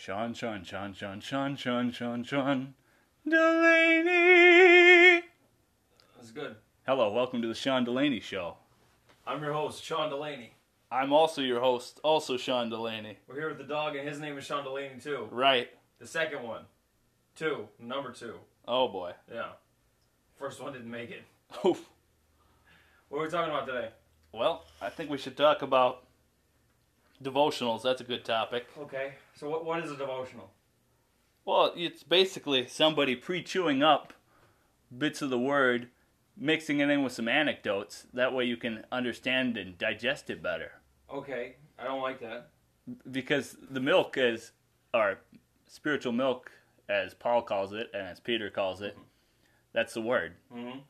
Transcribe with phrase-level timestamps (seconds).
[0.00, 2.72] Sean, Sean, Sean, Sean, Sean, Sean, Sean, Sean
[3.28, 5.20] Delaney.
[6.16, 6.56] That's good.
[6.86, 8.56] Hello, welcome to the Sean Delaney Show.
[9.26, 10.54] I'm your host, Sean Delaney.
[10.90, 13.18] I'm also your host, also Sean Delaney.
[13.28, 15.28] We're here with the dog, and his name is Sean Delaney too.
[15.30, 15.68] Right.
[15.98, 16.62] The second one,
[17.36, 18.36] two, number two.
[18.66, 19.12] Oh boy.
[19.30, 19.50] Yeah.
[20.38, 21.24] First one didn't make it.
[21.66, 21.90] Oof.
[23.10, 23.90] What are we talking about today?
[24.32, 26.06] Well, I think we should talk about
[27.22, 27.82] devotionals.
[27.82, 28.66] That's a good topic.
[28.78, 29.12] Okay.
[29.40, 30.50] So what what is a devotional?
[31.46, 34.12] Well, it's basically somebody pre chewing up
[34.96, 35.88] bits of the word,
[36.36, 38.06] mixing it in with some anecdotes.
[38.12, 40.72] That way you can understand and digest it better.
[41.10, 41.56] Okay.
[41.78, 42.48] I don't like that.
[43.10, 44.52] Because the milk is,
[44.92, 45.20] or
[45.66, 46.52] spiritual milk,
[46.90, 48.98] as Paul calls it, and as Peter calls it,
[49.72, 50.34] that's the word.
[50.54, 50.80] Mm-hmm.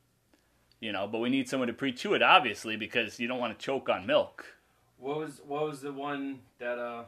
[0.80, 3.56] You know, but we need someone to pre chew it, obviously, because you don't want
[3.56, 4.44] to choke on milk.
[4.98, 7.04] What was what was the one that uh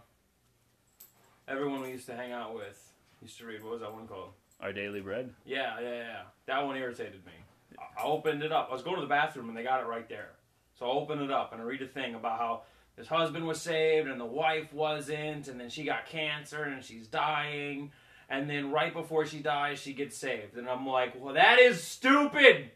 [1.48, 2.92] everyone we used to hang out with
[3.22, 3.62] used to read?
[3.62, 4.30] What was that one called?
[4.60, 5.30] Our daily bread.
[5.44, 6.22] Yeah, yeah, yeah.
[6.46, 7.32] That one irritated me.
[7.78, 8.68] I- opened it up.
[8.70, 10.30] I was going to the bathroom and they got it right there.
[10.78, 12.62] So I opened it up and I read a thing about how
[12.96, 17.06] his husband was saved and the wife wasn't, and then she got cancer and she's
[17.06, 17.90] dying,
[18.28, 20.56] and then right before she dies, she gets saved.
[20.56, 22.70] And I'm like, well, that is stupid.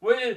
[0.00, 0.36] What is,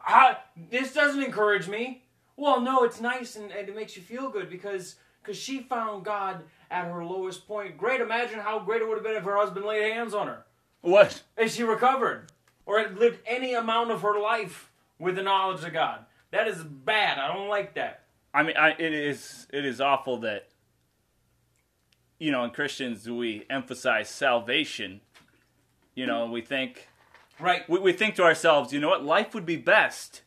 [0.00, 0.38] how,
[0.70, 2.02] this doesn't encourage me.
[2.36, 6.04] Well, no, it's nice and, and it makes you feel good because because she found
[6.04, 7.76] God at her lowest point.
[7.76, 8.00] Great.
[8.00, 10.44] Imagine how great it would have been if her husband laid hands on her
[10.80, 11.22] What?
[11.36, 12.30] and she recovered
[12.66, 16.04] or had lived any amount of her life with the knowledge of God.
[16.30, 17.18] That is bad.
[17.18, 18.00] I don't like that.
[18.32, 20.48] I mean, I, it is it is awful that
[22.18, 25.00] you know, in Christians we emphasize salvation.
[25.94, 26.88] You know, we think
[27.38, 27.68] Right.
[27.68, 30.22] we, we think to ourselves, you know what, life would be best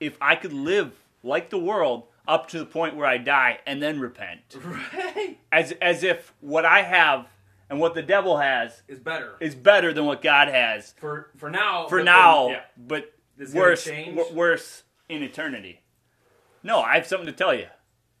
[0.00, 3.82] if I could live like the world up to the point where I die and
[3.82, 4.40] then repent.
[4.64, 5.38] Right.
[5.52, 7.26] As as if what I have
[7.70, 11.50] and what the devil has Is better is better than what God has for for
[11.50, 11.86] now.
[11.88, 12.60] for but now, yeah.
[12.76, 15.80] but Is worse w- worse in eternity.
[16.62, 17.66] No, I have something to tell you.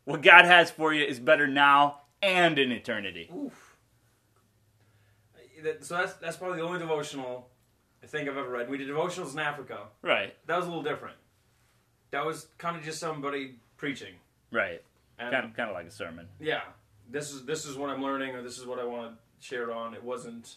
[0.04, 3.30] What God has for you is better now and in eternity.
[3.34, 3.76] Oof.
[5.80, 7.48] So that's that's probably the only devotional
[8.02, 8.68] I think I've ever read.
[8.68, 9.78] We did devotionals in Africa.
[10.02, 11.16] Right, That was a little different.
[12.10, 14.14] That was kind of just somebody preaching.
[14.50, 14.82] right.
[15.16, 16.26] And Kind of, kind of like a sermon.
[16.40, 16.62] yeah,
[17.08, 19.72] this is this is what I'm learning, or this is what I want to share
[19.72, 19.94] on.
[19.94, 20.56] It wasn't.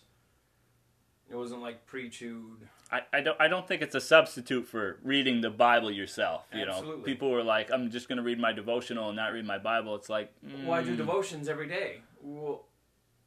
[1.30, 2.68] It wasn't like pre-chewed.
[2.92, 6.46] I, I don't I don't think it's a substitute for reading the Bible yourself.
[6.54, 9.46] You know, people were like, I'm just going to read my devotional and not read
[9.46, 9.94] my Bible.
[9.96, 11.98] It's like, Well, I do mm, devotions every day.
[12.22, 12.64] Well,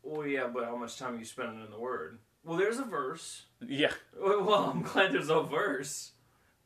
[0.02, 2.18] well, yeah, but how much time are you spending in the Word?
[2.42, 3.44] Well, there's a verse.
[3.64, 6.12] yeah, Well, I'm glad there's a verse.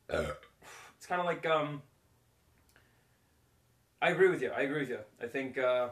[0.09, 1.81] It's kind of like um.
[4.05, 4.51] I agree with you.
[4.55, 4.99] I agree with you.
[5.19, 5.89] I think uh,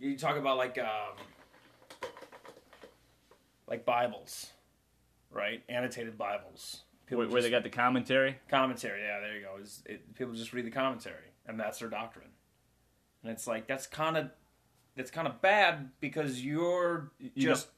[0.00, 2.08] you talk about like um,
[3.68, 4.50] like Bibles,
[5.30, 5.62] right?
[5.68, 6.80] Annotated Bibles.
[7.08, 8.38] where, where they got the commentary.
[8.48, 9.02] commentary.
[9.02, 9.56] Yeah, there you go.
[9.86, 12.30] It, people just read the commentary, and that's their doctrine.
[13.22, 14.30] And it's like that's kind of
[14.96, 17.68] that's kind of bad because you're You just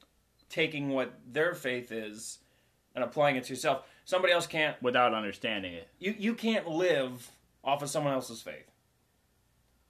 [0.49, 2.39] taking what their faith is
[2.95, 3.83] and applying it to yourself.
[4.05, 4.81] Somebody else can't.
[4.81, 5.87] without understanding it.
[5.99, 7.29] You you can't live
[7.63, 8.71] off of someone else's faith.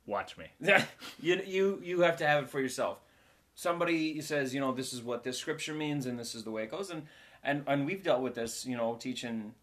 [0.06, 0.46] Watch me.
[1.22, 3.00] you you you have to have it for yourself.
[3.56, 6.64] Somebody says, you know, this is what this scripture means, and this is the way
[6.64, 7.04] it goes, and
[7.44, 9.54] and and we've dealt with this, you know, teaching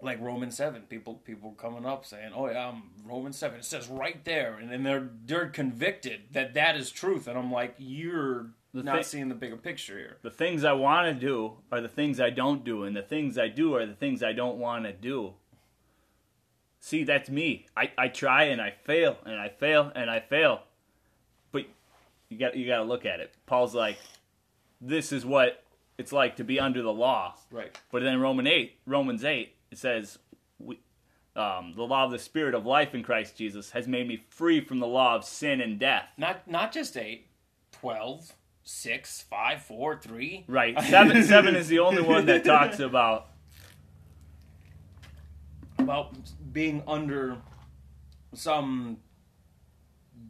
[0.00, 0.82] like Romans seven.
[0.82, 3.60] People people coming up saying, oh yeah, um, Romans seven.
[3.60, 7.52] It says right there, and then they're they're convicted that that is truth, and I'm
[7.52, 10.16] like, you're The not thi- seeing the bigger picture here.
[10.22, 13.38] The things I want to do are the things I don't do, and the things
[13.38, 15.34] I do are the things I don't want to do.
[16.84, 17.66] See, that's me.
[17.76, 20.62] I, I try and I fail and I fail and I fail.
[21.52, 21.66] But
[22.28, 23.32] you got you got to look at it.
[23.46, 23.98] Paul's like,
[24.80, 25.62] this is what
[25.96, 27.36] it's like to be under the law.
[27.52, 27.78] Right.
[27.92, 30.18] But then Roman eight, Romans eight, it says,
[30.58, 30.80] we,
[31.36, 34.60] um, the law of the Spirit of life in Christ Jesus has made me free
[34.60, 36.08] from the law of sin and death.
[36.18, 37.28] Not not just eight,
[37.70, 38.32] twelve,
[38.64, 40.44] six, five, four, three.
[40.48, 40.78] Right.
[40.90, 43.28] Seven seven is the only one that talks about
[45.78, 46.16] about
[46.52, 47.38] being under
[48.34, 48.98] some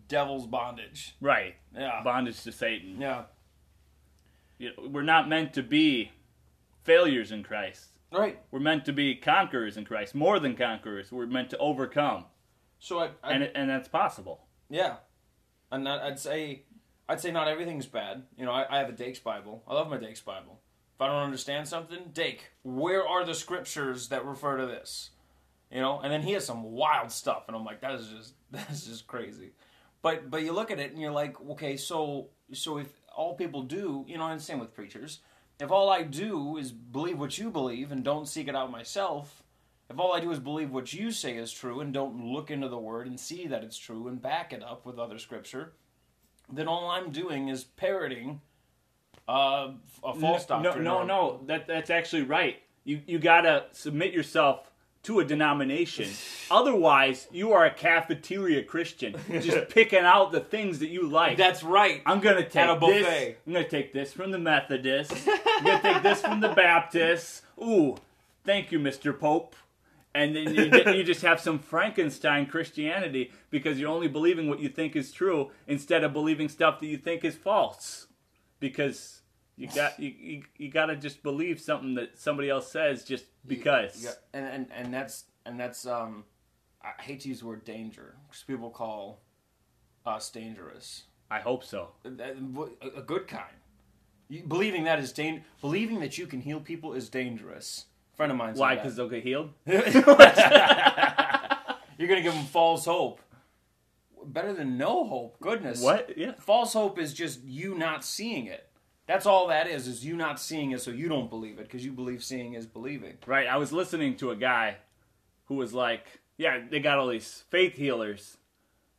[0.09, 1.17] devil's bondage.
[1.21, 2.03] right Yeah.
[2.05, 3.01] bondage to Satan.
[3.01, 3.25] Yeah.
[4.59, 6.13] You know, we're not meant to be
[6.85, 7.89] failures in Christ.
[8.13, 8.39] Right.
[8.51, 11.11] We're meant to be conquerors in Christ, more than conquerors.
[11.11, 12.27] We're meant to overcome,
[12.79, 14.47] So I, I and and that's possible.
[14.69, 14.97] yeah,
[15.71, 16.65] and that, I'd say
[17.09, 18.25] I'd say not everything's bad.
[18.37, 19.63] You know, I, I have a Dakes Bible.
[19.67, 20.61] I love my Dakes Bible.
[20.95, 25.11] If I don't understand something, Dake, where are the scriptures that refer to this?
[25.73, 28.35] You know, and then he has some wild stuff, and I'm like, that is just
[28.51, 29.53] that is just crazy.
[30.03, 33.63] But but you look at it and you're like, okay, so so if all people
[33.63, 35.21] do, you know, and same with preachers.
[35.61, 39.43] If all I do is believe what you believe and don't seek it out myself,
[39.89, 42.69] if all I do is believe what you say is true and don't look into
[42.69, 45.75] the word and see that it's true and back it up with other scripture,
[46.53, 48.41] then all I'm doing is parroting
[49.29, 49.73] uh,
[50.03, 50.85] a false no, doctrine.
[50.85, 51.41] No, no, no.
[51.47, 52.57] That that's actually right.
[52.85, 54.72] You you gotta submit yourself
[55.05, 56.09] to a denomination.
[56.51, 61.37] Otherwise, you are a cafeteria Christian, just picking out the things that you like.
[61.37, 62.03] That's right.
[62.07, 63.37] I'm gonna take a this.
[63.47, 65.27] I'm gonna take this from the Methodists.
[65.27, 67.43] I'm gonna take this from the Baptists.
[67.61, 67.97] Ooh,
[68.45, 69.19] thank you, Mr.
[69.19, 69.57] Pope.
[70.15, 74.69] And then you, you just have some Frankenstein Christianity because you're only believing what you
[74.69, 78.09] think is true instead of believing stuff that you think is false.
[78.61, 79.22] Because
[79.57, 83.25] you got you, you, you got to just believe something that somebody else says just
[83.47, 84.03] because.
[84.03, 86.25] Yeah, and, and and that's and that's um,
[86.83, 89.21] I hate to use the word danger because people call
[90.07, 91.05] us dangerous.
[91.31, 91.89] I hope so.
[92.05, 92.09] A
[92.99, 93.55] a good kind.
[94.29, 97.87] You, believing that is dan- Believing that you can heal people is dangerous.
[98.15, 98.55] A friend of mine.
[98.55, 98.77] Why?
[98.77, 99.51] Because they'll get healed.
[99.67, 99.83] You're
[102.09, 103.21] gonna give them false hope.
[104.25, 105.39] Better than no hope.
[105.41, 105.83] Goodness.
[105.83, 106.17] What?
[106.17, 106.33] Yeah.
[106.39, 108.69] False hope is just you not seeing it.
[109.07, 109.89] That's all that is.
[109.89, 112.67] Is you not seeing it, so you don't believe it because you believe seeing is
[112.67, 113.19] believing.
[113.27, 113.47] Right.
[113.47, 114.77] I was listening to a guy
[115.47, 118.39] who was like, yeah, they got all these faith healers,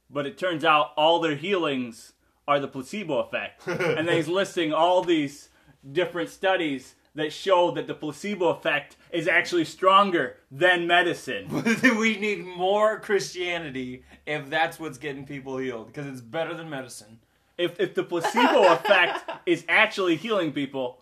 [0.09, 2.13] but it turns out all their healings
[2.47, 3.65] are the placebo effect.
[3.67, 5.49] and then he's listing all these
[5.91, 11.47] different studies that show that the placebo effect is actually stronger than medicine.
[11.97, 17.19] we need more Christianity if that's what's getting people healed because it's better than medicine.
[17.57, 20.99] If, if the placebo effect is actually healing people,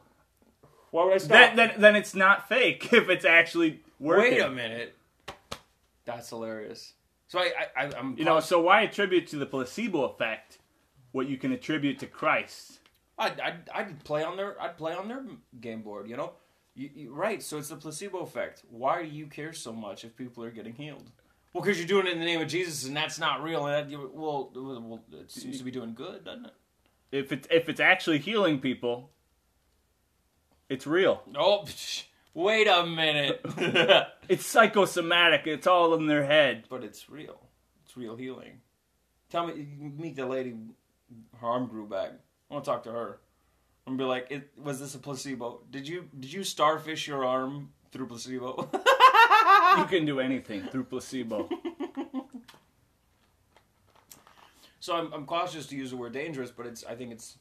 [0.91, 1.29] Why would I stop?
[1.29, 4.33] then, then, then it's not fake if it's actually working.
[4.33, 4.95] Wait a minute.
[6.05, 6.93] That's hilarious.
[7.27, 10.57] So I, I, I I'm You know, so why attribute to the placebo effect
[11.13, 12.79] what you can attribute to Christ?
[13.17, 15.23] I'd, I'd, I'd play on their I'd play on their
[15.61, 16.09] game board.
[16.09, 16.33] You know,
[16.75, 17.41] you, you, right?
[17.41, 18.63] So it's the placebo effect.
[18.69, 21.11] Why do you care so much if people are getting healed?
[21.53, 23.65] Well, because you're doing it in the name of Jesus, and that's not real.
[23.65, 26.53] And that, well, well, it seems to be doing good, doesn't it?
[27.11, 29.09] If it's if it's actually healing people,
[30.69, 31.23] it's real.
[31.35, 32.03] Oh, psh,
[32.33, 33.45] wait a minute.
[34.29, 35.41] It's psychosomatic.
[35.45, 36.63] It's all in their head.
[36.69, 37.41] but it's real.
[37.83, 38.61] It's real healing.
[39.29, 40.55] Tell me, meet the lady,
[41.41, 42.11] her arm grew back.
[42.49, 43.19] I want to talk to her.
[43.85, 45.63] I'm gonna be like, it, was this a placebo?
[45.69, 48.69] Did you did you starfish your arm through placebo?
[49.77, 51.49] You can do anything through placebo.
[54.79, 57.37] so I'm, I'm cautious to use the word dangerous, but it's I think it's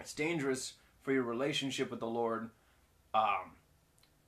[0.00, 2.50] it's dangerous for your relationship with the Lord,
[3.14, 3.52] um,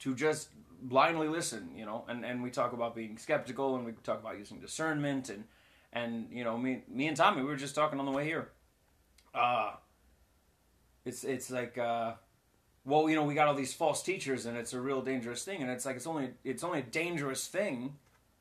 [0.01, 0.49] to just
[0.83, 2.05] blindly listen, you know.
[2.09, 5.45] And and we talk about being skeptical, and we talk about using discernment, and
[5.93, 8.49] and you know, me me and Tommy, we were just talking on the way here.
[9.35, 9.73] Uh
[11.05, 12.13] it's it's like uh,
[12.85, 15.63] well, you know, we got all these false teachers, and it's a real dangerous thing.
[15.63, 17.95] And it's like it's only it's only a dangerous thing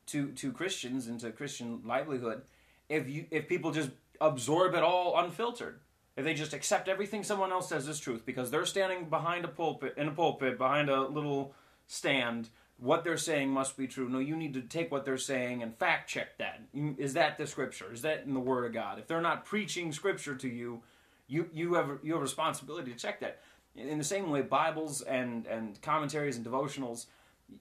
[0.07, 2.41] to to Christians and to Christian livelihood
[2.89, 5.79] if you if people just absorb it all unfiltered.
[6.17, 9.47] If they just accept everything someone else says is truth because they're standing behind a
[9.47, 11.53] pulpit in a pulpit behind a little
[11.87, 14.09] stand, what they're saying must be true.
[14.09, 16.61] No, you need to take what they're saying and fact check that.
[16.97, 17.93] Is that the scripture?
[17.93, 18.99] Is that in the Word of God?
[18.99, 20.81] If they're not preaching scripture to you,
[21.27, 23.39] you you have you have a responsibility to check that.
[23.75, 27.05] In the same way, Bibles and and commentaries and devotionals,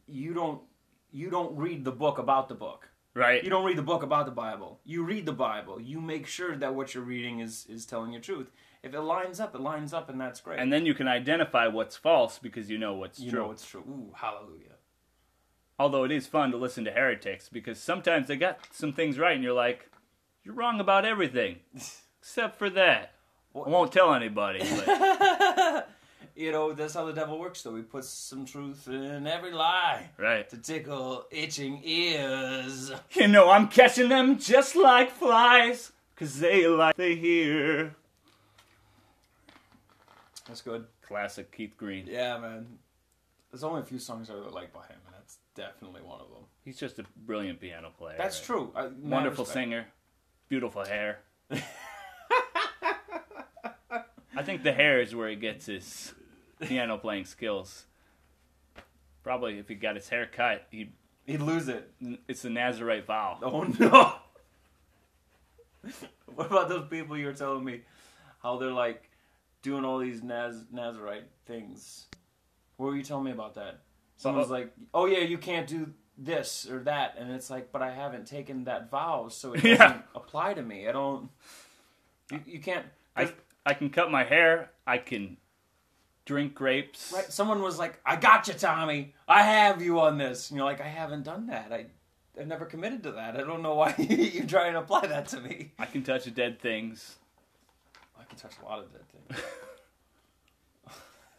[0.07, 0.63] you don't
[1.13, 2.89] you don't read the book about the book.
[3.13, 3.43] Right?
[3.43, 4.79] You don't read the book about the Bible.
[4.85, 5.81] You read the Bible.
[5.81, 8.51] You make sure that what you're reading is is telling you truth.
[8.83, 10.59] If it lines up, it lines up, and that's great.
[10.59, 13.41] And then you can identify what's false because you know what's you true.
[13.41, 13.81] You know it's true.
[13.81, 14.77] Ooh, hallelujah.
[15.79, 19.35] Although it is fun to listen to heretics because sometimes they got some things right
[19.35, 19.91] and you're like,
[20.45, 21.57] you're wrong about everything
[22.21, 23.13] except for that.
[23.55, 24.61] I won't tell anybody.
[26.41, 27.61] You know that's how the devil works.
[27.63, 30.49] Though he puts some truth in every lie right.
[30.49, 32.91] to tickle itching ears.
[33.13, 37.95] You know, I'm catching them just like flies because they like to hear.
[40.47, 40.87] That's good.
[41.03, 42.07] Classic Keith Green.
[42.09, 42.79] Yeah, man.
[43.53, 46.31] There's only a few songs I really like by him, and that's definitely one of
[46.31, 46.45] them.
[46.65, 48.15] He's just a brilliant piano player.
[48.17, 48.47] That's right?
[48.47, 48.73] true.
[48.75, 49.65] I, Wonderful respect.
[49.65, 49.87] singer.
[50.49, 51.19] Beautiful hair.
[54.35, 56.15] I think the hair is where he gets his
[56.61, 57.87] piano playing skills.
[59.23, 60.93] Probably if he got his hair cut, he'd
[61.27, 61.93] He'd lose it.
[62.27, 63.39] it's the Nazarite vow.
[63.43, 64.15] Oh no!
[66.35, 67.83] what about those people you were telling me
[68.43, 69.11] how they're like
[69.63, 72.07] doing all these Naz Nazarite things?
[72.77, 73.81] What were you telling me about that?
[74.17, 74.55] Someone's Uh-oh.
[74.55, 78.27] like, "Oh yeah, you can't do this or that," and it's like, "But I haven't
[78.27, 80.89] taken that vow, so it doesn't apply to me.
[80.89, 81.31] I don't.
[82.33, 83.33] You, you can't." I
[83.65, 84.71] I can cut my hair.
[84.87, 85.37] I can
[86.31, 87.13] drink grapes.
[87.13, 87.25] Right.
[87.33, 89.15] Someone was like, "I got you, Tommy.
[89.27, 91.73] I have you on this." And you're like, "I haven't done that.
[91.73, 91.87] I,
[92.39, 93.35] I've never committed to that.
[93.37, 96.61] I don't know why you're trying to apply that to me." I can touch dead
[96.61, 97.17] things.
[98.17, 99.03] I can touch a lot of dead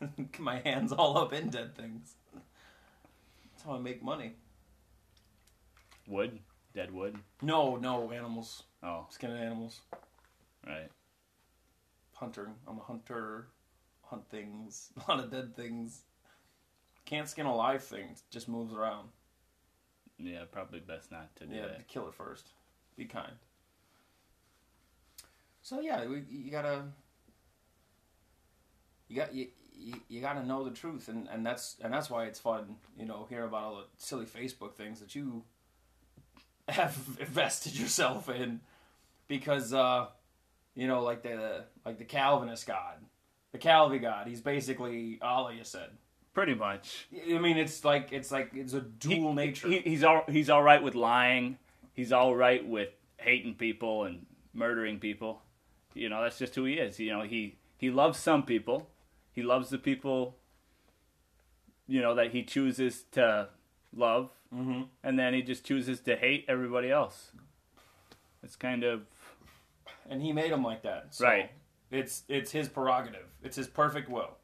[0.01, 0.29] things.
[0.39, 2.15] My hands all up in dead things.
[2.33, 4.33] That's how I make money.
[6.05, 6.39] Wood,
[6.75, 7.15] dead wood.
[7.41, 8.63] No, no animals.
[8.83, 9.79] Oh, Skinning animals.
[10.67, 10.89] right.
[12.15, 12.49] Hunter.
[12.67, 13.47] I'm a hunter.
[14.11, 14.89] Hunt things.
[15.07, 16.01] A lot of dead things.
[17.05, 18.15] Can't skin a live thing.
[18.29, 19.09] Just moves around.
[20.19, 21.87] Yeah, probably best not to do Yeah, that.
[21.87, 22.49] kill it first.
[22.95, 23.33] Be kind.
[25.63, 26.83] So yeah, we, you gotta
[29.07, 32.25] you got you, you, you gotta know the truth, and, and that's and that's why
[32.25, 35.43] it's fun, you know, hearing about all the silly Facebook things that you
[36.69, 38.61] have invested yourself in,
[39.27, 40.07] because uh,
[40.75, 42.97] you know, like the like the Calvinist God,
[43.51, 45.53] the Calvi God, he's basically Allah.
[45.53, 45.89] You said.
[46.33, 47.07] Pretty much.
[47.13, 49.67] I mean, it's like it's like it's a dual nature.
[49.67, 51.57] He, he's all he's all right with lying.
[51.93, 55.41] He's all right with hating people and murdering people.
[55.93, 56.99] You know, that's just who he is.
[56.99, 58.89] You know, he he loves some people.
[59.33, 60.37] He loves the people.
[61.85, 63.49] You know that he chooses to
[63.93, 64.83] love, mm-hmm.
[65.03, 67.31] and then he just chooses to hate everybody else.
[68.41, 69.01] It's kind of
[70.09, 71.07] and he made him like that.
[71.15, 71.51] So Right.
[71.91, 73.25] It's it's his prerogative.
[73.43, 74.37] It's his perfect will.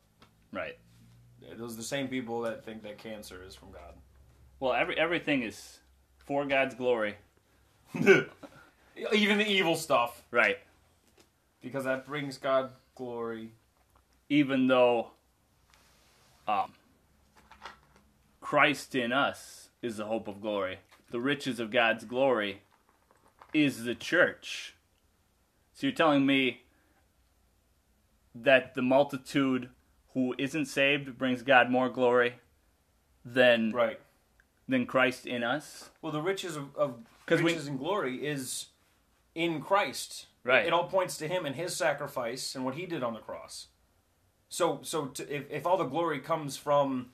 [0.51, 0.77] right.
[1.57, 3.93] Those are the same people that think that cancer is from God.
[4.59, 5.79] Well, every everything is
[6.17, 7.15] for God's glory.
[9.13, 10.57] Even the evil stuff, Right.
[11.61, 13.51] because that brings God glory.
[14.29, 15.11] even though
[16.47, 16.73] um,
[18.41, 20.79] Christ in us is the hope of glory,
[21.11, 22.61] the riches of God's glory
[23.53, 24.75] is the church.
[25.73, 26.63] So you're telling me
[28.43, 29.69] that the multitude
[30.13, 32.35] who isn't saved brings God more glory
[33.25, 33.99] than Right.
[34.67, 35.89] than Christ in us?
[36.01, 38.67] Well, the riches of, of 'Cause we- riches and glory is
[39.35, 40.27] in Christ.
[40.43, 40.65] Right.
[40.65, 43.67] It, all points to Him and His sacrifice and what He did on the cross.
[44.49, 47.11] So, so to, if if all the glory comes from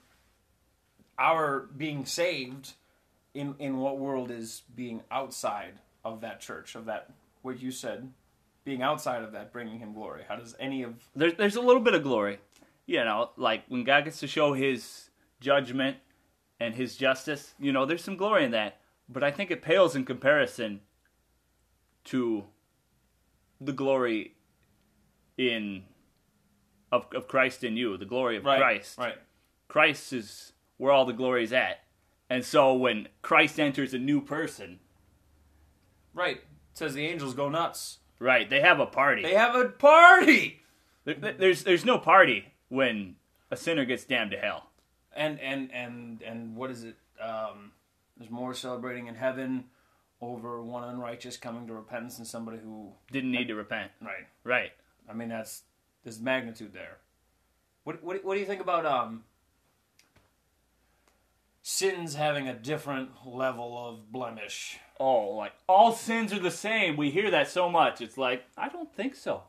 [1.17, 2.73] our being saved,
[3.33, 7.09] in in what world is being outside of that church of that
[7.41, 8.13] what you said,
[8.63, 10.23] being outside of that bringing Him glory?
[10.27, 12.39] How does any of There's there's a little bit of glory,
[12.85, 15.97] you know, like when God gets to show His judgment
[16.59, 17.53] and His justice.
[17.59, 18.79] You know, there's some glory in that,
[19.09, 20.81] but I think it pales in comparison
[22.05, 22.45] to
[23.59, 24.35] the glory
[25.37, 25.83] in
[26.91, 28.97] of of Christ in you, the glory of Christ.
[28.97, 29.15] right?
[29.67, 31.79] Christ is where all the glory is at,
[32.29, 34.79] and so when Christ enters a new person,
[36.13, 36.37] Right.
[36.37, 37.99] It says the angels go nuts.
[38.23, 39.21] Right, they have a party.
[39.21, 40.61] They have a party.
[41.05, 43.15] There- there- there's there's no party when
[43.51, 44.69] a sinner gets damned to hell.
[45.15, 47.71] and and and and what is it um
[48.17, 49.65] there's more celebrating in heaven
[50.21, 53.91] over one unrighteous coming to repentance than somebody who Didn't need to repent.
[54.01, 54.71] right Right.
[55.07, 55.63] i mean that's
[56.03, 56.97] there's magnitude there
[57.83, 59.23] what what, what do you think about um
[61.73, 66.95] sins having a different level of blemish Oh, like all sins are the same.
[66.95, 67.99] We hear that so much.
[67.99, 69.43] It's like, I don't think so.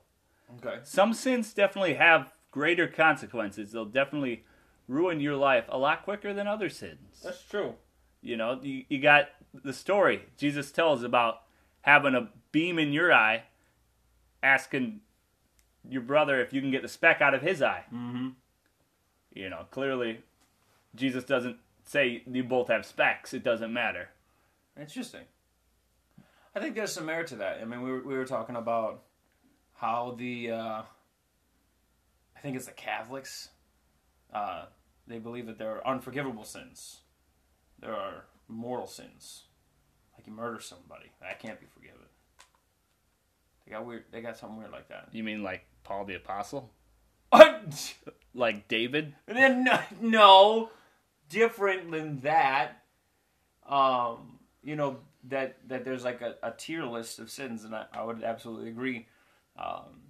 [0.57, 3.73] okay Some sins definitely have greater consequences.
[3.73, 4.45] They'll definitely
[4.89, 7.21] ruin your life a lot quicker than other sins.
[7.23, 7.75] that's true
[8.23, 9.29] You know, you, you got
[9.63, 11.43] the story Jesus tells about
[11.83, 13.45] having a beam in your eye,
[14.43, 15.01] asking
[15.89, 17.85] your brother if you can get the speck out of his eye.
[17.95, 18.29] mm-hmm
[19.35, 20.21] You know, clearly,
[20.95, 24.09] Jesus doesn't say you both have specks, It doesn't matter.
[24.79, 25.23] Interesting.
[26.55, 27.59] I think there's some merit to that.
[27.61, 29.03] I mean, we were, we were talking about
[29.75, 30.83] how the, uh,
[32.37, 33.51] I think it's the Catholics,
[34.33, 34.67] uh,
[35.07, 37.01] they believe that there are unforgivable sins.
[37.81, 39.45] There are mortal sins.
[40.17, 41.11] Like you murder somebody.
[41.21, 41.99] That can't be forgiven.
[43.67, 44.05] They got weird.
[44.13, 45.09] They got something weird like that.
[45.13, 46.71] You mean like Paul the Apostle?
[48.37, 49.15] Like David?
[49.29, 50.71] No, no,
[51.35, 52.83] different than that.
[53.69, 57.87] Um, you know that that there's like a, a tier list of sins, and I,
[57.93, 59.07] I would absolutely agree.
[59.59, 60.03] Um,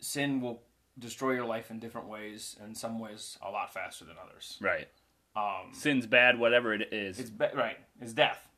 [0.00, 0.62] sin will
[0.98, 4.58] destroy your life in different ways, and some ways a lot faster than others.
[4.60, 4.88] Right.
[5.34, 7.18] Um, Sin's bad, whatever it is.
[7.18, 7.78] it's be- right.
[8.00, 8.48] It's death.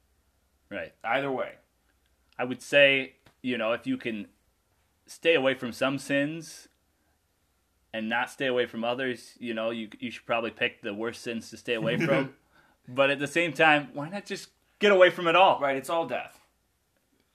[0.71, 0.93] right.
[1.05, 1.53] Either way.
[2.37, 4.27] I would say, you know, if you can
[5.07, 6.67] stay away from some sins
[7.95, 11.23] and not stay away from others, you know, you you should probably pick the worst
[11.23, 12.35] sins to stay away from.
[12.89, 14.49] but at the same time, why not just
[14.81, 15.61] get away from it all?
[15.61, 16.41] Right, it's all death.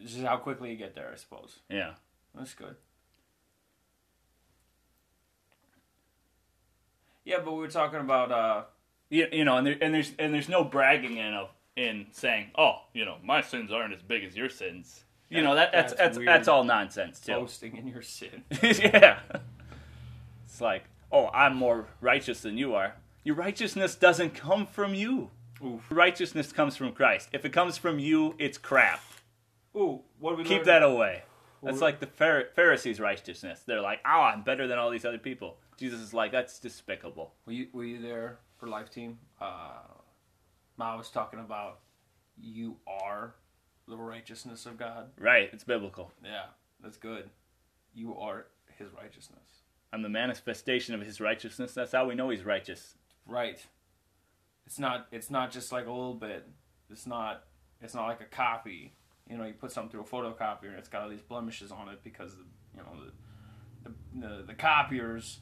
[0.02, 1.60] It's just how quickly you get there, I suppose.
[1.70, 1.94] Yeah.
[2.36, 2.76] That's good.
[7.24, 8.64] Yeah, but we were talking about uh
[9.10, 12.52] you, you know, and there, and there's and there's no bragging in of in saying,
[12.58, 15.94] "Oh, you know, my sins aren't as big as your sins." You know, that that's
[15.94, 17.34] that's that's, that's all nonsense too.
[17.34, 18.44] Boasting in your sin.
[18.62, 19.20] yeah.
[20.60, 22.96] It's like, oh, I'm more righteous than you are.
[23.24, 25.30] Your righteousness doesn't come from you.
[25.64, 25.86] Oof.
[25.90, 27.30] Righteousness comes from Christ.
[27.32, 29.02] If it comes from you, it's crap.
[29.74, 30.66] Ooh, what we Keep learn?
[30.66, 31.22] that away.
[31.64, 33.64] That's like the Phar- Pharisees' righteousness.
[33.66, 35.56] They're like, oh, I'm better than all these other people.
[35.78, 37.32] Jesus is like, that's despicable.
[37.46, 39.18] Were you were you there for Life Team?
[39.40, 39.78] Uh,
[40.76, 41.80] Ma was talking about
[42.38, 43.36] you are
[43.88, 45.12] the righteousness of God.
[45.18, 46.12] Right, it's biblical.
[46.22, 46.48] Yeah,
[46.84, 47.30] that's good.
[47.94, 48.48] You are
[48.78, 49.59] His righteousness.
[49.92, 51.74] I'm the manifestation of his righteousness.
[51.74, 52.96] That's how we know he's righteous.
[53.26, 53.60] Right.
[54.66, 55.08] It's not.
[55.12, 56.48] It's not just like a little bit.
[56.90, 57.44] It's not.
[57.82, 58.94] It's not like a copy.
[59.28, 61.90] You know, you put something through a photocopier and it's got all these blemishes on
[61.90, 62.44] it because the
[62.76, 63.06] you know
[63.84, 65.40] the the, the, the copiers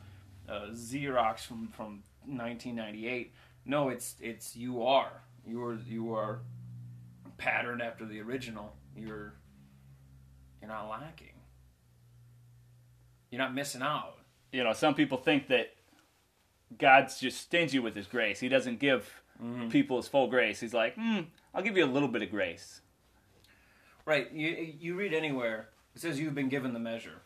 [0.48, 3.34] uh, Xerox from from 1998.
[3.66, 6.40] No, it's it's you are you are you are
[7.38, 8.74] patterned after the original.
[8.96, 9.34] You're
[10.62, 11.34] you're not lacking.
[13.30, 14.17] You're not missing out.
[14.52, 15.74] You know, some people think that
[16.78, 18.40] God's just stingy with his grace.
[18.40, 19.22] He doesn't give
[19.70, 20.60] people his full grace.
[20.60, 21.22] He's like, hmm,
[21.54, 22.82] I'll give you a little bit of grace.
[24.06, 24.32] Right.
[24.32, 27.22] You you read anywhere it says you've been given the measure.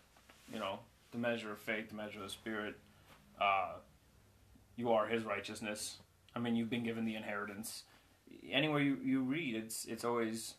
[0.49, 0.79] You know,
[1.11, 2.77] the measure of faith, the measure of the spirit.
[3.39, 3.73] Uh,
[4.77, 5.97] you are His righteousness.
[6.33, 7.83] I mean, you've been given the inheritance.
[8.49, 10.53] Anywhere you, you read, it's it's always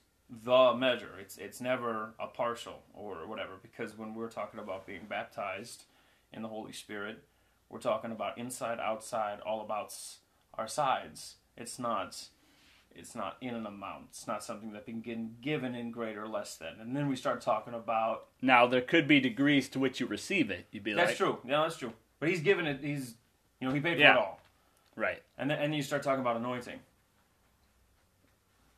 [0.44, 1.12] the measure.
[1.18, 3.52] It's it's never a partial or whatever.
[3.62, 5.84] Because when we're talking about being baptized
[6.32, 7.24] in the Holy Spirit,
[7.68, 9.94] we're talking about inside, outside, all about
[10.54, 11.36] our sides.
[11.56, 12.28] It's not
[12.94, 14.06] it's not in an amount.
[14.10, 16.74] It's not something that can get given in greater or less than.
[16.78, 20.50] And then we start talking about Now, there could be degrees to which you receive
[20.50, 20.66] it.
[20.70, 21.38] You'd be that's like, true.
[21.44, 21.92] Yeah, that's true.
[22.20, 22.80] But he's given it.
[22.82, 23.14] He's
[23.60, 24.12] you know he paid for Yeah.
[24.14, 24.40] it all.
[24.96, 25.22] right.
[25.38, 26.80] And then and you start talking about anointing.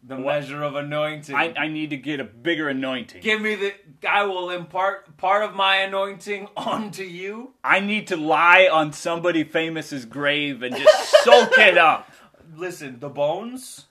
[0.06, 0.34] The What?
[0.34, 1.34] measure of anointing.
[1.34, 3.22] I, I need to get a bigger anointing.
[3.22, 3.72] Give me the.
[4.08, 7.54] I will impart part of my anointing onto you.
[7.64, 12.10] I need to lie on somebody famous's grave and just soak it up.
[12.56, 13.86] Listen, the bones.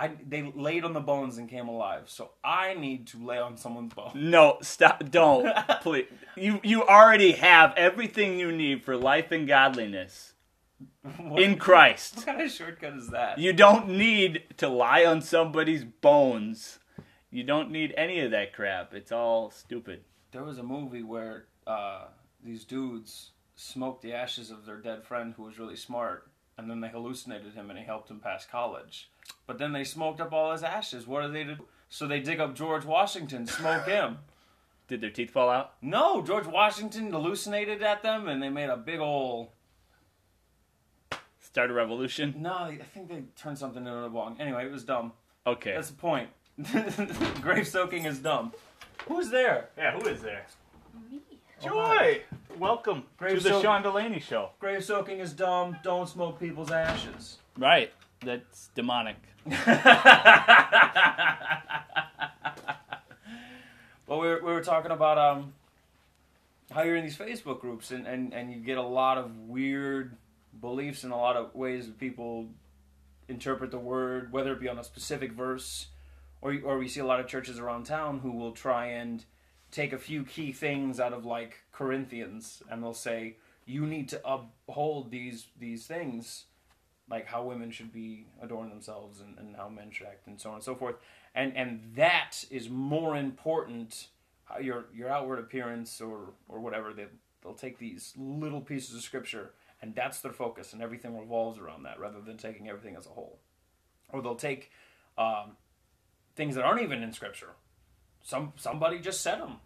[0.00, 2.04] I, they laid on the bones and came alive.
[2.06, 4.12] So I need to lay on someone's bones.
[4.14, 5.02] No, stop!
[5.10, 5.52] Don't,
[5.82, 6.06] please.
[6.36, 10.34] You you already have everything you need for life and godliness
[11.18, 12.16] What, in Christ.
[12.16, 13.38] what kind of shortcut is that?
[13.38, 16.78] You don't need to lie on somebody's bones.
[17.30, 18.94] You don't need any of that crap.
[18.94, 20.04] It's all stupid.
[20.32, 22.06] There was a movie where uh,
[22.42, 26.80] these dudes smoked the ashes of their dead friend who was really smart, and then
[26.80, 29.10] they hallucinated him and he helped him pass college.
[29.46, 31.06] But then they smoked up all his ashes.
[31.06, 31.56] What do they do?
[31.88, 34.18] So they dig up George Washington, smoke him.
[34.88, 35.74] Did their teeth fall out?
[35.82, 39.52] No, George Washington hallucinated at them, and they made a big ol'
[41.48, 42.34] Start a revolution?
[42.36, 44.36] No, I think they turned something into a bong.
[44.38, 45.12] Anyway, it was dumb.
[45.46, 45.72] Okay.
[45.72, 46.28] That's the point.
[47.40, 48.52] Grave soaking is dumb.
[49.06, 49.70] Who's there?
[49.78, 50.44] yeah, who is there?
[51.10, 51.20] Me.
[51.64, 52.20] Joy!
[52.58, 54.50] Welcome Grave to the soak- Sean Delaney Show.
[54.60, 55.78] Grave soaking is dumb.
[55.82, 57.38] Don't smoke people's ashes.
[57.56, 57.94] Right.
[58.22, 59.16] That's demonic.
[64.06, 65.54] well, we were, we were talking about um,
[66.70, 70.14] how you're in these Facebook groups and, and, and you get a lot of weird
[70.60, 72.48] beliefs and a lot of ways that people
[73.28, 75.88] interpret the word, whether it be on a specific verse,
[76.40, 79.24] or or we see a lot of churches around town who will try and
[79.70, 84.20] take a few key things out of like Corinthians and they'll say you need to
[84.26, 86.46] uphold these these things
[87.10, 90.50] like how women should be adorn themselves and, and how men should act and so
[90.50, 90.96] on and so forth.
[91.34, 94.08] And and that is more important
[94.54, 97.06] uh, your your outward appearance or or whatever they
[97.42, 101.84] they'll take these little pieces of scripture and that's their focus and everything revolves around
[101.84, 103.38] that rather than taking everything as a whole.
[104.10, 104.70] Or they'll take
[105.16, 105.56] um,
[106.34, 107.50] things that aren't even in scripture.
[108.22, 109.56] Some somebody just said them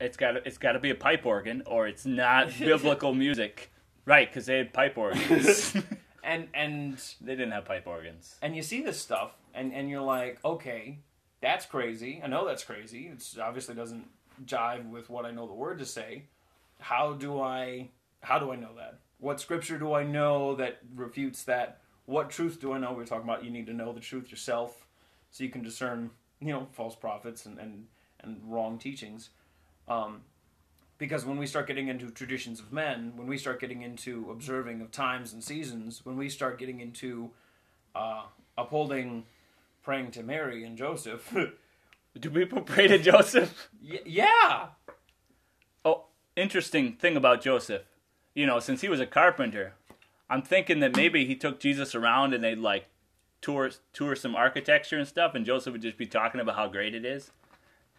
[0.00, 3.70] It's got to, it's got to be a pipe organ or it's not biblical music.
[4.04, 5.76] Right, because they had pipe organs.
[6.24, 8.36] and and they didn't have pipe organs.
[8.42, 10.98] and you see this stuff and and you're like okay
[11.40, 12.20] that's crazy.
[12.22, 13.10] I know that's crazy.
[13.12, 14.08] It's obviously doesn't
[14.46, 16.24] jive with what i know the word to say.
[16.80, 21.44] How do i how do i know that what scripture do i know that refutes
[21.44, 24.30] that what truth do i know we're talking about you need to know the truth
[24.30, 24.86] yourself
[25.30, 27.86] so you can discern you know false prophets and and,
[28.20, 29.30] and wrong teachings
[29.88, 30.20] um,
[30.98, 34.80] because when we start getting into traditions of men when we start getting into observing
[34.82, 37.30] of times and seasons when we start getting into
[37.94, 38.24] uh,
[38.58, 39.24] upholding
[39.82, 41.34] praying to Mary and Joseph.
[42.20, 43.68] Do people pray to Joseph?
[43.82, 44.66] y- yeah,
[45.84, 46.04] Oh,
[46.36, 47.82] interesting thing about Joseph.
[48.34, 49.74] You know, since he was a carpenter,
[50.30, 52.86] I'm thinking that maybe he took Jesus around and they'd like
[53.40, 56.94] tour tour some architecture and stuff, and Joseph would just be talking about how great
[56.94, 57.30] it is,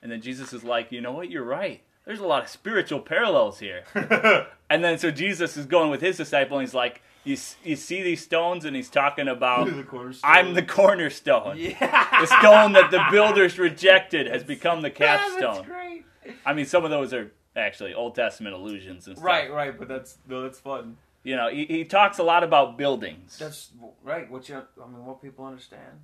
[0.02, 1.82] and then Jesus is like, you know what, you're right.
[2.06, 3.84] There's a lot of spiritual parallels here.
[4.70, 8.02] and then so Jesus is going with his disciple, and he's like, you you see
[8.04, 9.68] these stones, and he's talking about.
[9.68, 10.20] The.
[10.24, 11.58] I'm the cornerstone.
[11.58, 12.20] Yeah.
[12.20, 15.66] The stone that the builders rejected has become the Yeah, that's capstone.
[15.66, 16.06] great.
[16.46, 19.26] I mean, some of those are actually Old Testament allusions and stuff.
[19.26, 20.98] Right, right, but that's no, that's fun.
[21.24, 23.38] You know, he, he talks a lot about buildings.
[23.38, 23.72] That's
[24.04, 24.30] right.
[24.30, 26.02] What you, uh, I mean, what people understand.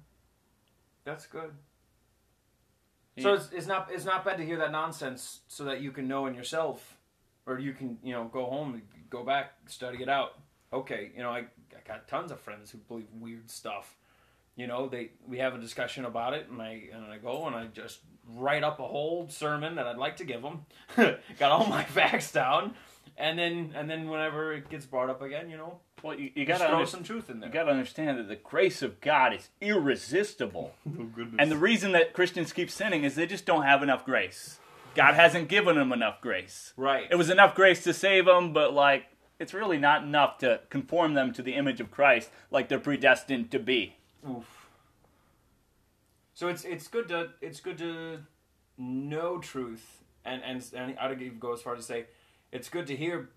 [1.03, 1.51] That's good.
[3.21, 6.07] So it's, it's not it's not bad to hear that nonsense so that you can
[6.07, 6.97] know in yourself,
[7.45, 10.39] or you can you know go home go back study it out.
[10.71, 13.97] Okay, you know I, I got tons of friends who believe weird stuff.
[14.59, 17.55] You know they we have a discussion about it and I and I go and
[17.55, 20.65] I just write up a whole sermon that I'd like to give them.
[21.39, 22.73] got all my facts down,
[23.17, 26.45] and then and then whenever it gets brought up again, you know, well, you, you
[26.45, 27.47] gotta throw under- some truth in there.
[27.47, 31.35] you gotta understand that the grace of God is irresistible, oh goodness.
[31.39, 34.59] and the reason that Christians keep sinning is they just don't have enough grace.
[34.95, 36.73] God hasn't given them enough grace.
[36.75, 37.07] right.
[37.09, 39.05] It was enough grace to save them, but like
[39.39, 43.51] it's really not enough to conform them to the image of Christ, like they're predestined
[43.51, 43.95] to be.
[44.27, 44.69] Oof.
[46.33, 48.19] So it's it's good to it's good to
[48.77, 52.05] know truth and and and I'd even go as far to say
[52.51, 53.29] it's good to hear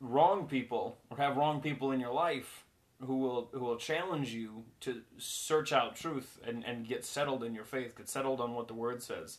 [0.00, 2.64] wrong people or have wrong people in your life
[3.00, 7.54] who will who will challenge you to search out truth and and get settled in
[7.54, 9.38] your faith, get settled on what the word says.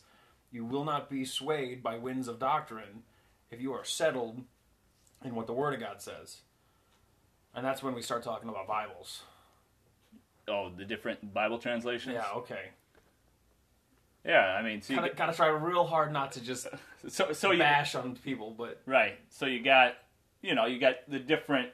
[0.50, 3.02] You will not be swayed by winds of doctrine
[3.50, 4.42] if you are settled
[5.24, 6.42] in what the word of God says.
[7.54, 9.22] And that's when we start talking about Bibles.
[10.48, 12.14] Oh, the different Bible translations.
[12.14, 12.70] Yeah, okay.
[14.24, 16.66] Yeah, I mean, so you Gotta, get, gotta try real hard not to just
[17.08, 19.18] so so you bash on people, but Right.
[19.28, 19.94] So you got,
[20.42, 21.70] you know, you got the different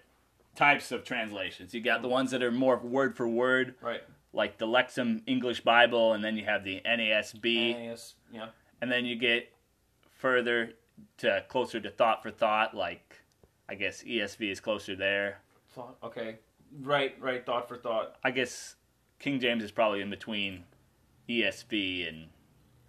[0.55, 1.73] types of translations.
[1.73, 2.13] You got the mm-hmm.
[2.13, 4.03] ones that are more word for word, right.
[4.33, 8.49] like the Lexham English Bible, and then you have the NASB, NAS, yeah.
[8.81, 9.51] and then you get
[10.19, 10.75] further
[11.19, 13.19] to closer to thought for thought, like
[13.69, 15.41] I guess ESV is closer there.
[15.71, 16.37] Thought, okay.
[16.81, 17.45] Right, right.
[17.45, 18.17] Thought for thought.
[18.25, 18.77] I guess
[19.19, 20.65] King James is probably in between
[21.29, 22.29] ESV and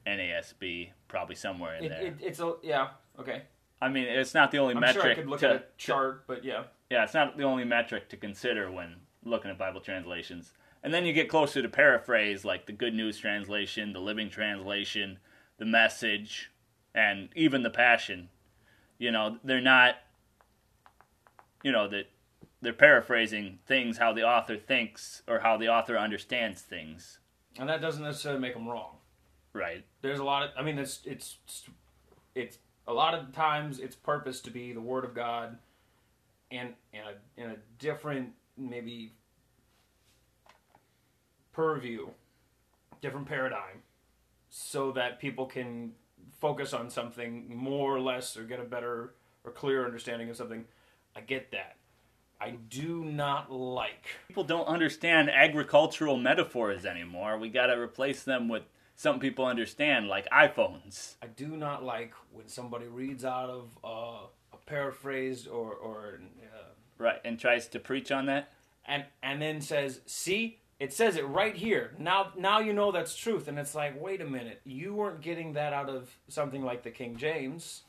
[0.08, 2.02] NASB, probably somewhere in It, there.
[2.02, 2.90] it, it's a yeah.
[3.20, 3.44] Okay.
[3.82, 5.64] I mean, it's not the only I'm metric sure I could look to, at a
[5.78, 6.64] chart, but yeah.
[6.90, 10.54] yeah, it's not the only metric to consider when looking at Bible translations.
[10.84, 15.20] And then you get closer to paraphrase, like the Good News Translation, the Living Translation,
[15.58, 16.52] the Message,
[16.96, 18.30] and even the Passion.
[18.98, 19.96] You know, they're not,
[21.62, 22.06] you know, that
[22.64, 27.20] they're paraphrasing things how the author thinks or how the author understands things,
[27.60, 28.98] And that doesn't necessarily make them wrong.
[29.54, 29.86] right?
[30.02, 30.50] There's a lot of.
[30.58, 31.38] I mean, it's it's
[32.34, 35.58] it's a lot of times its purpose to be the Word of God,
[36.50, 39.14] and in a in a different maybe
[41.52, 42.08] purview,
[43.02, 43.84] different paradigm,
[44.50, 45.94] so that people can
[46.40, 50.66] focus on something more or less or get a better or clearer understanding of something.
[51.16, 51.76] I get that.
[52.44, 57.38] I do not like People don't understand agricultural metaphors anymore.
[57.38, 58.64] We got to replace them with
[58.96, 61.16] something people understand, like iPhones.
[61.22, 66.74] I do not like when somebody reads out of uh, a paraphrased or or uh,
[66.98, 68.52] Right, and tries to preach on that.
[68.86, 71.96] and and then says, "See, it says it right here.
[71.98, 75.54] Now now you know that's truth." And it's like, wait a minute, you weren't getting
[75.54, 77.84] that out of something like the King James.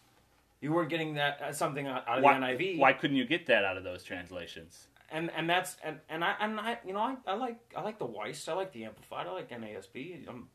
[0.65, 2.79] You weren't getting that uh, something out of Why, the NIV.
[2.79, 4.87] why couldn't you get that out of those translations?
[5.11, 7.99] And and that's and and I and I you know I, I like I like
[7.99, 8.49] the Weiss.
[8.49, 9.27] I like the Amplified.
[9.27, 10.27] I like NASB.
[10.27, 10.49] I'm,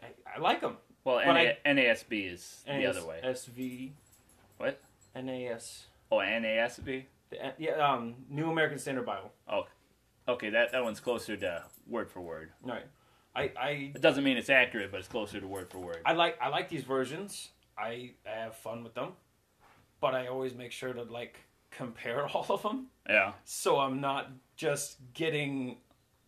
[0.00, 0.76] I, I like them.
[1.02, 3.20] Well, NA, NASB is the other way.
[3.24, 3.90] SV.
[4.58, 4.80] What?
[5.16, 5.86] NAS.
[6.12, 7.06] Oh, NASB.
[7.30, 9.32] The, uh, yeah, um, New American Standard Bible.
[9.48, 9.66] Oh,
[10.28, 10.50] okay.
[10.50, 12.52] That that one's closer to word for word.
[12.62, 12.86] Right.
[13.34, 16.02] I, I It doesn't mean it's accurate, but it's closer to word for word.
[16.06, 17.48] I like I like these versions.
[17.76, 19.12] I, I have fun with them,
[20.00, 21.36] but I always make sure to like
[21.70, 25.78] compare all of them, Yeah, so I'm not just getting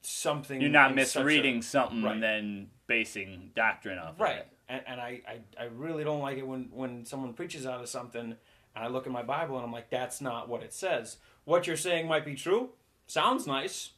[0.02, 0.60] something.
[0.60, 2.14] you're not in such a- misreading something Right.
[2.14, 4.14] and then basing doctrine off.
[4.14, 4.36] of right?
[4.38, 4.48] it.
[4.68, 7.88] And, and I, I I really don't like it when when someone preaches out of
[7.88, 8.36] something, and
[8.76, 11.16] I look at my Bible and I'm like, that's not what it says.
[11.44, 12.70] What you're saying might be true.
[13.08, 13.90] Sounds nice.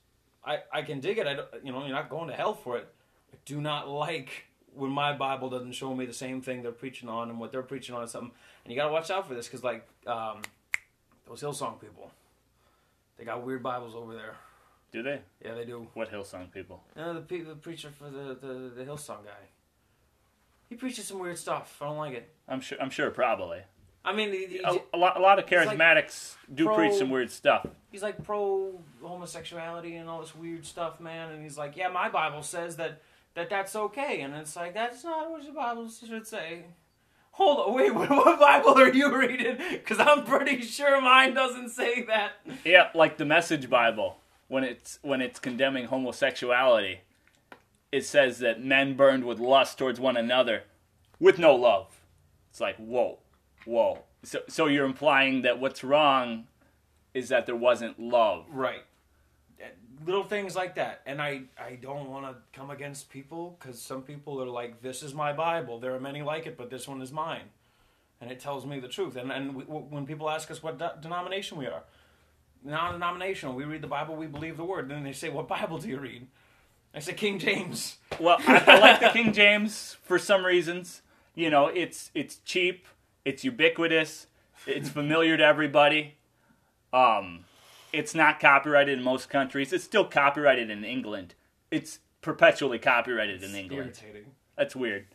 [0.44, 1.26] I I can dig it.
[1.26, 2.88] I don't, you know you're not going to hell for it.
[3.35, 7.08] I do not like when my Bible doesn't show me the same thing they're preaching
[7.11, 8.32] on and what they're preaching on is something.
[8.64, 10.42] And you got to watch out for this because like um,
[11.29, 12.11] those Hillsong people,
[13.18, 14.35] they got weird Bibles over there.
[14.92, 15.20] Do they?
[15.44, 15.88] Yeah, they do.
[15.94, 16.83] What Hillsong people?
[16.96, 19.48] No, the, pe- the preacher for the, the the Hillsong guy.
[20.68, 21.77] He preaches some weird stuff.
[21.81, 22.29] I don't like it.
[22.48, 22.79] I'm sure.
[22.81, 23.11] I'm sure.
[23.11, 23.61] Probably.
[24.05, 26.75] I mean, he- he- A, a lot, a lot of It's like charismatics do pro-
[26.77, 27.66] preach some weird stuff.
[27.92, 31.31] he's like pro homosexuality and all this weird stuff, man.
[31.31, 33.01] And he's like, yeah, my Bible says that
[33.35, 36.64] that that's okay, and it's like that's not what your Bible should say.
[37.33, 39.57] Hold on, wait, what, what Bible are you reading?
[39.71, 42.33] Because I'm pretty sure mine doesn't say that.
[42.64, 44.18] Yeah, like the Message Bible,
[44.49, 47.01] when it's when it's condemning homosexuality,
[47.90, 50.64] it says that men burned with lust towards one another,
[51.18, 51.87] with no love.
[52.51, 53.18] It's like whoa,
[53.64, 54.01] whoa.
[54.23, 56.49] So so you're implying that what's wrong
[57.14, 58.47] is that there wasn't love.
[58.51, 58.85] Right.
[60.04, 64.02] Little things like that, and I I don't want to come against people because some
[64.02, 67.02] people are like, "This is my Bible." There are many like it, but this one
[67.02, 67.50] is mine,
[68.20, 69.16] and it tells me the truth.
[69.16, 71.82] And and we, when people ask us what de- denomination we are,
[72.64, 73.54] non-denominational.
[73.54, 74.16] We read the Bible.
[74.16, 74.88] We believe the Word.
[74.88, 76.26] Then they say, "What Bible do you read?"
[76.94, 77.96] I say King James.
[78.20, 81.02] Well, I, I like the King James for some reasons.
[81.34, 82.86] You know, it's it's cheap,
[83.24, 84.26] it's ubiquitous,
[84.66, 86.16] it's familiar to everybody.
[86.92, 87.44] Um,
[87.92, 89.72] it's not copyrighted in most countries.
[89.72, 91.35] It's still copyrighted in England.
[91.70, 93.98] It's perpetually copyrighted in England.
[94.02, 94.33] Irritating.
[94.57, 95.07] That's weird.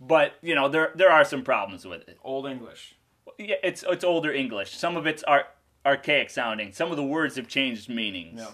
[0.00, 2.18] But you know, there there are some problems with it.
[2.24, 2.96] Old English.
[3.38, 4.76] Yeah, it's it's older English.
[4.76, 5.48] Some of it's ar-
[5.86, 6.72] archaic sounding.
[6.72, 8.40] Some of the words have changed meanings.
[8.40, 8.48] No.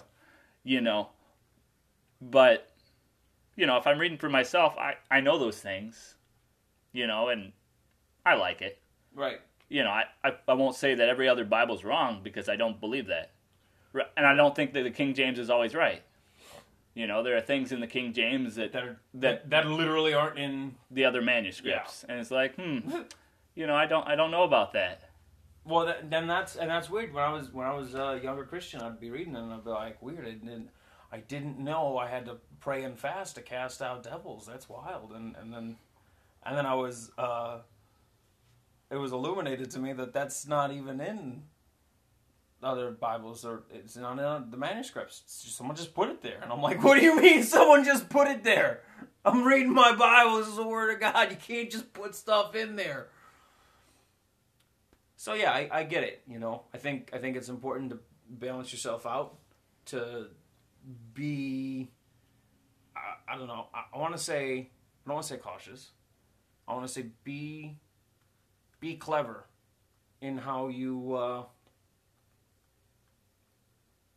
[0.63, 1.09] You know.
[2.21, 2.71] But
[3.55, 6.15] you know, if I'm reading for myself, I I know those things.
[6.93, 7.53] You know, and
[8.25, 8.79] I like it.
[9.15, 9.41] Right.
[9.69, 12.79] You know, I I, I won't say that every other Bible's wrong because I don't
[12.79, 13.31] believe that.
[14.15, 16.01] And I don't think that the King James is always right.
[16.93, 20.13] You know, there are things in the King James that That are, that that literally
[20.13, 22.79] aren't in the other manuscripts, and it's like, hmm,
[23.55, 25.09] you know, I don't I don't know about that.
[25.63, 27.13] Well, that, then that's and that's weird.
[27.13, 29.69] When I was when I was a younger Christian, I'd be reading and I'd be
[29.69, 30.25] like, weird.
[30.25, 30.69] I didn't
[31.11, 34.45] I didn't know I had to pray and fast to cast out devils.
[34.45, 35.11] That's wild.
[35.13, 35.77] And and then
[36.45, 37.59] and then I was uh,
[38.89, 41.43] it was illuminated to me that that's not even in
[42.63, 45.21] other Bibles or it's not in the manuscripts.
[45.21, 47.43] Just, someone just put it there, and I'm like, what do you mean?
[47.43, 48.81] Someone just put it there?
[49.23, 50.37] I'm reading my Bible.
[50.37, 51.31] This is the Word of God.
[51.31, 53.07] You can't just put stuff in there.
[55.15, 56.23] So yeah, I, I get it.
[56.27, 59.37] You know, I think I think it's important to balance yourself out,
[59.87, 60.27] to
[61.13, 61.91] be.
[62.95, 63.67] I, I don't know.
[63.73, 64.69] I, I want to say
[65.05, 65.91] I don't want to say cautious.
[66.67, 67.77] I want to say be.
[68.79, 69.45] Be clever,
[70.21, 71.13] in how you.
[71.13, 71.43] Uh,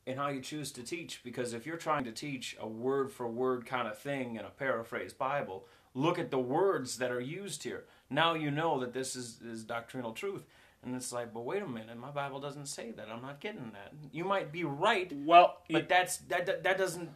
[0.06, 3.26] in how you choose to teach, because if you're trying to teach a word for
[3.26, 7.62] word kind of thing in a paraphrased Bible, look at the words that are used
[7.62, 7.84] here.
[8.10, 10.44] Now you know that this is, is doctrinal truth.
[10.82, 13.08] And it's like, but wait a minute, my Bible doesn't say that.
[13.10, 13.92] I'm not getting that.
[14.12, 17.08] You might be right, Well, but that's that that, that doesn't.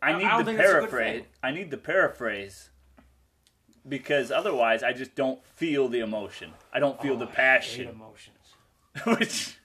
[0.00, 1.22] I I need don't the think that's a good paraphrase.
[1.42, 2.70] I need the paraphrase
[3.86, 6.52] because otherwise, I just don't feel the emotion.
[6.72, 7.88] I don't feel oh, the Oh, I hate passion.
[7.88, 8.38] emotions.
[9.04, 9.56] Which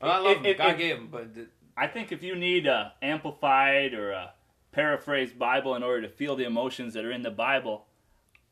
[0.00, 2.66] Well, I love It- it- God gave him, but the- I think if you need
[2.66, 4.34] a amplified or a
[4.72, 7.86] paraphrased Bible in order to feel the emotions that are in the Bible,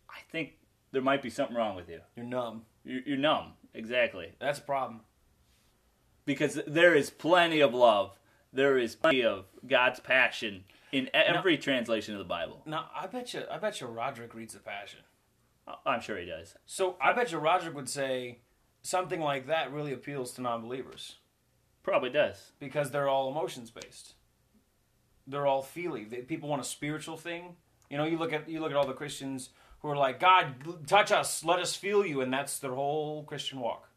[0.09, 0.59] I think
[0.93, 2.01] there might be something wrong with you.
[2.15, 2.67] you're numb.
[2.85, 4.35] You- You're numb, exactly.
[4.39, 5.05] That's a problem.
[6.25, 8.19] Because there is plenty of love.
[8.53, 12.63] There is plenty of God's passion in every translation of the Bible.
[12.65, 15.01] Now, I bet you, I bet you, Roderick reads the Passion.
[15.85, 16.57] I'm sure he does.
[16.65, 18.39] So I bet you Roderick would say
[18.83, 21.17] something like that really appeals to non-believers.
[21.87, 22.51] Probably does.
[22.59, 24.15] because they're all emotions based.
[25.25, 26.03] They're all feely.
[26.03, 27.55] They, people want a spiritual thing.
[27.89, 30.87] You know, you look at you look at all the Christians who are like, God,
[30.89, 33.89] touch us, let us feel you, and that's their whole Christian walk.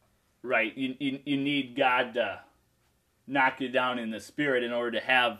[0.43, 0.77] Right.
[0.77, 2.41] You, you, you need God to
[3.25, 5.39] knock you down in the spirit in order to have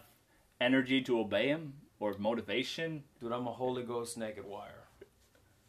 [0.60, 3.04] energy to obey Him or motivation.
[3.22, 4.86] Dude, I'm a Holy Ghost naked wire.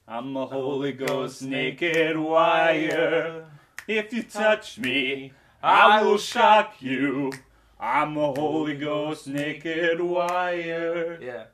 [0.08, 3.44] I'm a Holy Ghost naked wire.
[3.86, 7.32] If you touch me, I will shock you.
[7.78, 11.18] I'm a Holy Ghost naked wire.
[11.20, 11.44] Yeah.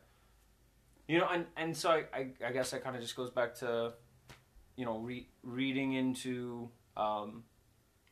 [1.09, 3.93] You know, and and so I I, guess that kind of just goes back to,
[4.77, 7.45] you know, re- reading into um,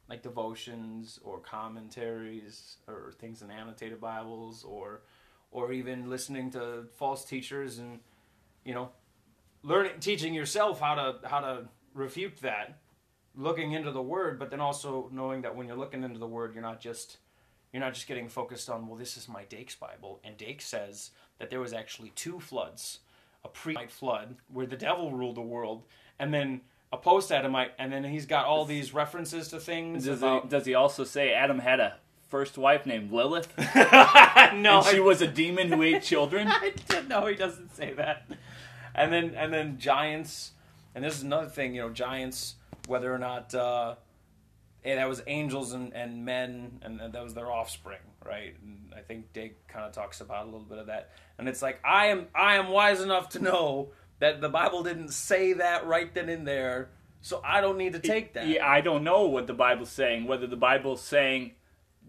[0.09, 5.03] like devotions or commentaries or things in annotated Bibles or
[5.51, 8.01] or even listening to false teachers and
[8.65, 8.91] you know
[9.63, 12.81] learning teaching yourself how to how to refute that
[13.37, 16.55] looking into the word but then also knowing that when you're looking into the word
[16.55, 17.19] you're not just
[17.73, 21.11] you're not just getting focused on well this is my Dake's Bible and Dake says
[21.39, 23.01] that there was actually two floods
[23.45, 25.83] a pre-Adamite flood where the devil ruled the world
[26.19, 26.61] and then
[26.93, 30.67] a post-Adamite and then he's got all these references to things Does about he, does
[30.67, 31.97] he also say Adam had a
[32.29, 33.53] first wife named Lilith?
[33.59, 36.49] no and she I- was a demon who ate children?
[37.09, 38.27] Know he doesn't say that.
[38.95, 40.53] And then and then giants,
[40.95, 41.75] and this is another thing.
[41.75, 42.55] You know, giants
[42.87, 43.95] whether or not uh,
[44.85, 48.55] eh, that was angels and, and men, and, and that was their offspring, right?
[48.63, 51.63] And I think Dake kind of talks about a little bit of that, and it's
[51.63, 55.87] like I am I am wise enough to know that the Bible didn't say that
[55.87, 58.47] right then and there, so I don't need to take that.
[58.47, 60.27] Yeah, I don't know what the Bible's saying.
[60.27, 61.53] Whether the Bible's saying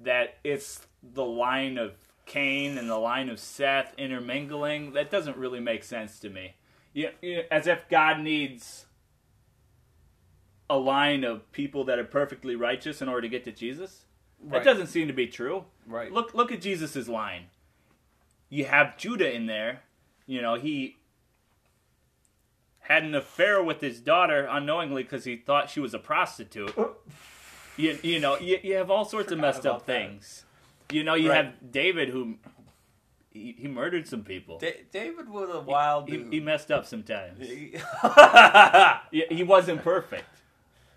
[0.04, 1.94] that it's the line of
[2.26, 6.56] Cain and the line of Seth intermingling, that doesn't really make sense to me.
[6.94, 8.86] Yeah, yeah, as if God needs
[10.70, 14.06] a line of people that are perfectly righteous in order to get to Jesus.
[14.42, 14.64] Right.
[14.64, 15.66] That doesn't seem to be true.
[15.88, 16.12] Right.
[16.12, 17.46] Look look at Jesus's line.
[18.50, 19.82] You have Judah in there.
[20.28, 20.98] You know, he
[22.80, 26.78] had an affair with his daughter unknowingly because he thought she was a prostitute.
[26.78, 26.90] Uh.
[27.78, 29.92] you, you know, you, you have all sorts of messed up that.
[29.92, 30.46] things.
[30.92, 31.46] You know, you Right.
[31.46, 32.36] have David who
[33.32, 34.60] he, he murdered some people.
[34.60, 36.34] Da- David was a wild He, dude.
[36.34, 37.40] he messed up sometimes.
[39.12, 40.26] Yeah, he wasn't perfect.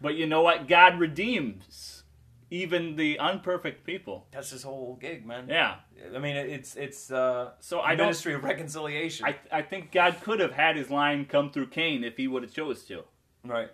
[0.00, 0.68] But you know what?
[0.68, 2.04] God redeems
[2.50, 4.26] even the unperfect people.
[4.30, 5.46] That's his whole gig, man.
[5.48, 5.76] Yeah.
[6.14, 9.26] I mean, it's it's uh, So I ministry of reconciliation.
[9.26, 12.42] I, I think God could have had his line come through Cain if he would
[12.42, 13.04] have chose to.
[13.44, 13.70] right.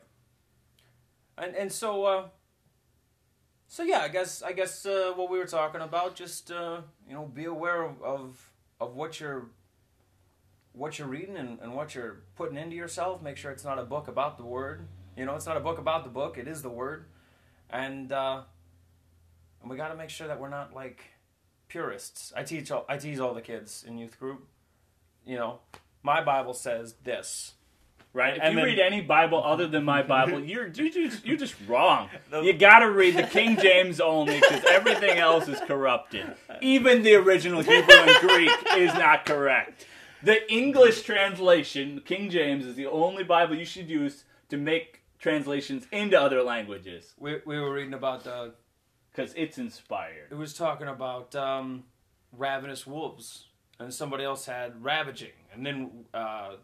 [1.37, 2.29] And and so uh,
[3.69, 7.15] so yeah, I guess I guess uh, what we were talking about, just uh, you
[7.15, 9.49] know, be aware of, of of what you're
[10.73, 13.23] what you're reading and, and what you're putting into yourself.
[13.23, 14.87] Make sure it's not a book about the word.
[15.17, 16.39] You know, it's not a book about the book.
[16.39, 17.05] It is the word,
[17.71, 18.43] and uh,
[19.63, 21.05] and we got to make sure that we're not like
[21.69, 22.33] purists.
[22.37, 24.47] I teach all, I tease all the kids in youth group.
[25.25, 25.59] You know,
[26.03, 27.55] my Bible says this.
[28.13, 28.37] Right?
[28.37, 31.37] If And you then- read any Bible other than my Bible, you're you just you're
[31.37, 32.11] just wrong.
[32.33, 36.35] You got to read the King James only because everything else is corrupted.
[36.61, 39.87] Even the original Hebrew and Greek is not correct.
[40.23, 45.87] The English translation, King James, is the only Bible you should use to make translations
[45.91, 48.53] into other languages We we were reading about the.
[49.11, 50.29] because it's inspired.
[50.31, 51.85] it was talking about um,
[52.31, 53.47] ravenous wolves,
[53.81, 56.57] and somebody else had ravaging, and then uh,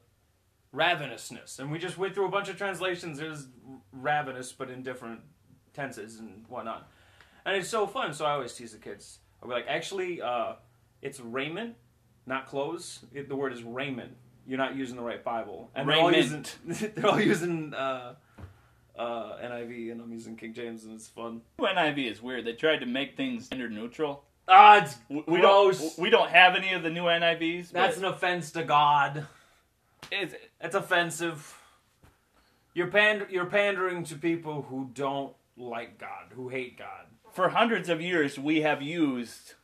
[0.74, 3.18] ravenousness, and we just went through a bunch of translations.
[3.18, 3.48] There's
[3.92, 5.20] ravenous, but in different
[5.72, 6.86] tenses and whatnot,
[7.46, 8.12] and it's so fun.
[8.12, 9.20] So I always tease the kids.
[9.42, 10.56] I'll be like, actually, uh,
[11.00, 11.76] it's raiment,
[12.26, 13.00] not clothes.
[13.14, 14.12] It, the word is raiment.
[14.46, 16.44] You're not using the right Bible, and they're all using
[16.94, 18.16] they're all using uh,
[19.00, 21.40] uh, NIV, and I'm using King James, and it's fun.
[21.58, 22.44] NIV is weird.
[22.44, 24.24] They tried to make things gender neutral.
[24.48, 25.78] Ah, it's We we gross.
[25.78, 27.70] don't we don't have any of the new NIVs.
[27.70, 29.26] That's but an offense to God.
[30.10, 31.56] it's, That's offensive.
[32.74, 37.06] You're pand- you're pandering to people who don't like God, who hate God.
[37.32, 39.54] for hundreds of years we have used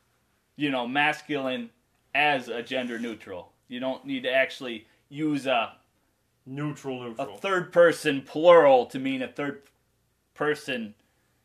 [0.57, 1.71] you know masculine
[2.15, 5.73] as a gender neutral you don't need to actually use a,
[6.47, 7.35] Neutral, neutral.
[7.35, 9.63] a third person plural to mean a third
[10.35, 10.95] person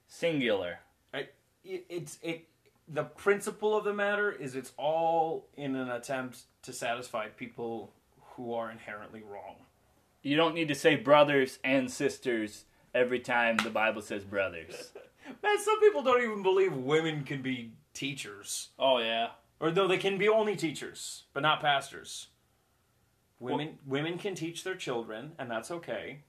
[0.08, 0.80] singular
[1.14, 1.30] Right?
[1.64, 2.48] It, it's it.
[2.88, 7.92] The principle of the matter is it's all in an attempt to satisfy people
[8.36, 9.56] who are inherently wrong.
[10.22, 14.92] you don't need to say brothers and sisters every time the bible says brothers
[15.44, 18.70] Man, some people don't even believe women can be teachers.
[18.78, 22.28] oh yeah Or though they can be only teachers, but not pastors.
[23.42, 26.20] Women women can teach their children, and that's okay.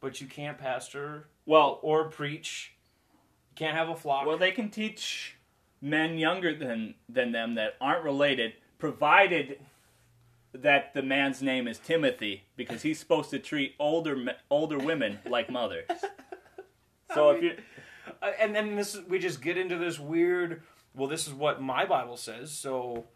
[0.00, 2.74] But you can't pastor well or preach.
[3.50, 4.26] You can't have a flock.
[4.26, 5.36] well they can teach
[5.80, 9.58] men younger than than them that aren't related provided
[10.52, 14.16] that the man's name is Timothy because he's supposed to treat older
[14.50, 15.88] older women like mothers.
[17.14, 17.56] So if you
[18.20, 20.62] Uh, and then this we just get into this weird.
[20.94, 23.06] Well, this is what my Bible says, so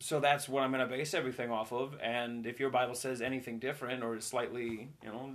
[0.00, 1.94] so that's what I'm going to base everything off of.
[2.02, 5.34] And if your Bible says anything different or is slightly, you know,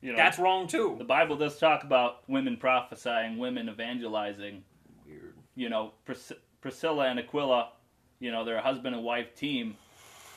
[0.00, 0.96] you know that's wrong too.
[0.98, 1.04] the.
[1.04, 4.64] Bible does talk about women prophesying, women evangelizing.
[5.06, 5.34] Weird.
[5.54, 7.70] You know, Pris- Priscilla and Aquila,
[8.18, 9.76] you know, they're a husband and wife team.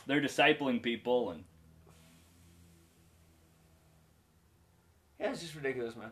[0.06, 1.44] They're discipling people, and
[5.20, 6.12] Yeah, it's just ridiculous, man.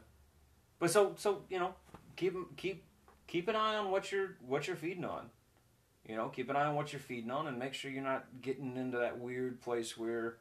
[0.79, 1.73] But so so you know,
[2.15, 2.83] keep keep
[3.25, 5.29] keep an eye on what you're what you're feeding on.
[6.07, 8.25] You know, keep an eye on what you're feeding on, and make sure you're not
[8.41, 10.37] getting into that weird place where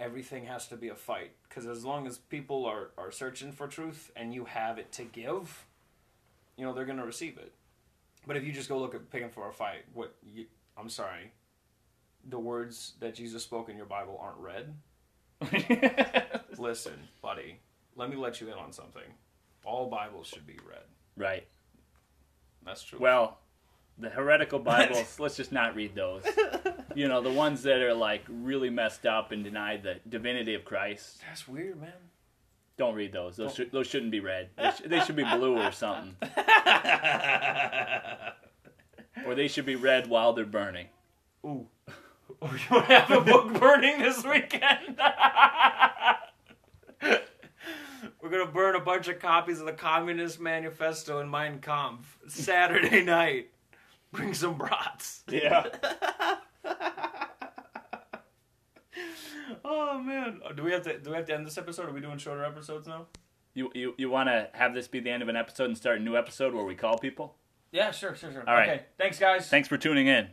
[0.00, 1.32] everything has to be a fight.
[1.48, 5.04] Because as long as people are are searching for truth and you have it to
[5.04, 5.66] give,
[6.56, 7.52] you know they're gonna receive it.
[8.26, 11.30] But if you just go look at picking for a fight, what you, I'm sorry,
[12.28, 14.74] the words that Jesus spoke in your Bible aren't red.
[16.58, 17.60] Listen, buddy,
[17.96, 19.02] let me let you in on something.
[19.64, 20.84] All Bibles should be read.
[21.16, 21.46] right.
[22.64, 22.98] That's true.
[22.98, 23.38] Well,
[23.98, 26.22] the heretical Bibles, let's just not read those.
[26.94, 30.64] You know, the ones that are like really messed up and deny the divinity of
[30.64, 31.20] Christ.
[31.26, 31.92] that's weird, man.
[32.76, 33.36] Don't read those.
[33.36, 34.48] Those, should, those shouldn't be read.
[34.56, 36.16] They, sh- they should be blue or something.
[39.26, 40.88] Or they should be read while they're burning.
[41.44, 41.68] Ooh.
[42.42, 44.98] you want to have a book burning this weekend?
[48.20, 53.02] We're gonna burn a bunch of copies of the Communist Manifesto and Mein Kampf Saturday
[53.04, 53.50] night.
[54.14, 55.22] Bring some brats.
[55.28, 55.66] Yeah.
[59.64, 61.88] Oh man, oh, do we have to do we have to end this episode?
[61.88, 63.06] Are we doing shorter episodes now?
[63.54, 66.00] You, you, you want to have this be the end of an episode and start
[66.00, 67.36] a new episode where we call people?
[67.70, 68.44] Yeah, sure, sure, sure.
[68.48, 68.68] All right.
[68.68, 69.48] Okay, thanks guys.
[69.48, 70.28] Thanks for tuning in.